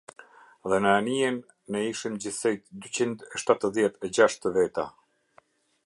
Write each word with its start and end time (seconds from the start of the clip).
Dhe 0.71 0.77
në 0.85 0.93
anijen 1.01 1.37
ne 1.75 1.83
ishim 1.89 2.15
gjithsej 2.23 2.57
dyqind 2.87 3.25
e 3.29 3.43
shtatëdhjetë 3.45 4.09
e 4.09 4.13
gjashtë 4.19 4.55
veta. 4.57 4.89